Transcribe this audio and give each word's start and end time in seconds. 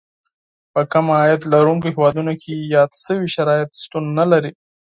په 0.73 0.81
کم 0.91 1.05
عاید 1.17 1.41
لرونکو 1.53 1.87
هېوادونو 1.95 2.33
کې 2.41 2.53
یاد 2.75 2.91
شوي 3.05 3.27
شرایط 3.35 3.71
شتون 3.83 4.05
نه 4.19 4.25
لري. 4.31 4.51